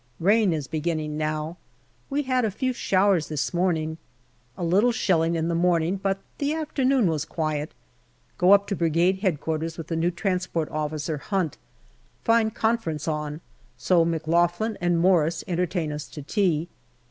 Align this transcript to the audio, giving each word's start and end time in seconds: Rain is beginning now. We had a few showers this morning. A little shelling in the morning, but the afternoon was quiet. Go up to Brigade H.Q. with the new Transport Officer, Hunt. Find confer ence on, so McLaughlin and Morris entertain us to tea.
Rain 0.19 0.51
is 0.51 0.67
beginning 0.67 1.15
now. 1.15 1.57
We 2.09 2.23
had 2.23 2.43
a 2.43 2.49
few 2.49 2.73
showers 2.73 3.27
this 3.29 3.53
morning. 3.53 3.99
A 4.57 4.63
little 4.63 4.91
shelling 4.91 5.35
in 5.35 5.47
the 5.47 5.53
morning, 5.53 5.97
but 5.97 6.17
the 6.39 6.55
afternoon 6.55 7.05
was 7.05 7.23
quiet. 7.23 7.75
Go 8.39 8.51
up 8.51 8.65
to 8.69 8.75
Brigade 8.75 9.19
H.Q. 9.23 9.59
with 9.77 9.85
the 9.89 9.95
new 9.95 10.09
Transport 10.09 10.69
Officer, 10.71 11.19
Hunt. 11.19 11.59
Find 12.23 12.51
confer 12.55 12.89
ence 12.89 13.07
on, 13.07 13.41
so 13.77 14.03
McLaughlin 14.03 14.75
and 14.81 14.99
Morris 14.99 15.43
entertain 15.47 15.91
us 15.91 16.07
to 16.07 16.23
tea. 16.23 16.67